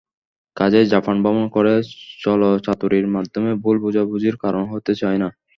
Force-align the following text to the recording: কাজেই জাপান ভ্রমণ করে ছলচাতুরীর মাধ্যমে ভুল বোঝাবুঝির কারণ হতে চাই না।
কাজেই 0.57 0.85
জাপান 0.93 1.15
ভ্রমণ 1.23 1.45
করে 1.55 1.73
ছলচাতুরীর 2.21 3.07
মাধ্যমে 3.15 3.51
ভুল 3.63 3.75
বোঝাবুঝির 3.83 4.35
কারণ 4.43 4.63
হতে 4.71 4.93
চাই 5.01 5.17
না। 5.19 5.29